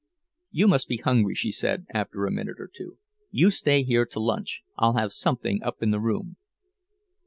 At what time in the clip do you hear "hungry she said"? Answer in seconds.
0.97-1.85